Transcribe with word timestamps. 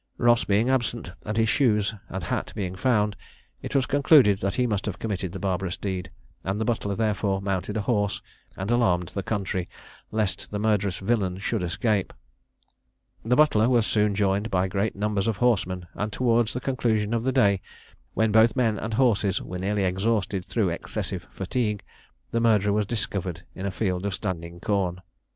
Ross 0.17 0.43
being 0.43 0.67
absent, 0.67 1.11
and 1.27 1.37
his 1.37 1.47
shoes 1.47 1.93
and 2.09 2.23
hat 2.23 2.51
being 2.55 2.73
found, 2.75 3.15
it 3.61 3.75
was 3.75 3.85
concluded 3.85 4.39
that 4.39 4.55
he 4.55 4.65
must 4.65 4.87
have 4.87 4.97
committed 4.97 5.31
the 5.31 5.37
barbarous 5.37 5.77
deed; 5.77 6.09
and 6.43 6.59
the 6.59 6.65
butler 6.65 6.95
therefore 6.95 7.39
mounted 7.39 7.77
a 7.77 7.81
horse, 7.81 8.19
and 8.57 8.71
alarmed 8.71 9.09
the 9.09 9.21
country, 9.21 9.69
lest 10.09 10.49
the 10.49 10.57
murderous 10.57 10.97
villain 10.97 11.37
should 11.37 11.61
escape. 11.61 12.13
The 13.23 13.35
butler 13.35 13.69
was 13.69 13.85
soon 13.85 14.15
joined 14.15 14.49
by 14.49 14.67
great 14.67 14.95
numbers 14.95 15.27
of 15.27 15.37
horsemen; 15.37 15.85
and 15.93 16.11
towards 16.11 16.53
the 16.53 16.61
conclusion 16.61 17.13
of 17.13 17.23
the 17.23 17.31
day, 17.31 17.61
when 18.15 18.31
both 18.31 18.55
men 18.55 18.79
and 18.79 18.95
horses 18.95 19.39
were 19.39 19.59
nearly 19.59 19.83
exhausted 19.83 20.43
through 20.43 20.69
excessive 20.69 21.27
fatigue, 21.29 21.83
the 22.31 22.39
murderer 22.41 22.73
was 22.73 22.87
discovered 22.87 23.43
in 23.53 23.67
a 23.67 23.71
field 23.71 24.07
of 24.07 24.15
standing 24.15 24.59
corn. 24.61 25.01